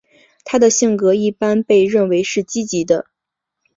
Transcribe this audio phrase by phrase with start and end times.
[0.43, 3.05] 她的性格一般被认为是积极的。